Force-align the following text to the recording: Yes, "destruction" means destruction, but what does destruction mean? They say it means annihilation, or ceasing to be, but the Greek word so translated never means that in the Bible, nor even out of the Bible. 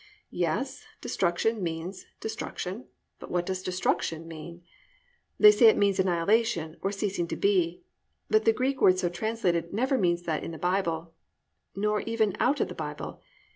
Yes, 0.33 0.83
"destruction" 0.99 1.61
means 1.61 2.07
destruction, 2.19 2.87
but 3.19 3.29
what 3.29 3.45
does 3.45 3.61
destruction 3.61 4.27
mean? 4.27 4.63
They 5.39 5.51
say 5.51 5.67
it 5.67 5.77
means 5.77 5.99
annihilation, 5.99 6.75
or 6.81 6.91
ceasing 6.91 7.27
to 7.27 7.35
be, 7.35 7.83
but 8.27 8.43
the 8.45 8.51
Greek 8.51 8.81
word 8.81 8.97
so 8.97 9.09
translated 9.09 9.71
never 9.75 9.99
means 9.99 10.23
that 10.23 10.43
in 10.43 10.49
the 10.49 10.57
Bible, 10.57 11.13
nor 11.75 12.01
even 12.01 12.35
out 12.39 12.59
of 12.59 12.67
the 12.67 12.73
Bible. 12.73 13.21